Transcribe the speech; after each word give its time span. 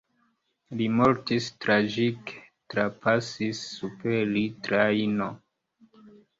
Li 0.79 0.87
mortis 1.01 1.49
tragike: 1.65 2.41
trapasis 2.75 3.63
super 3.77 4.19
li 4.35 4.47
trajno. 4.67 5.33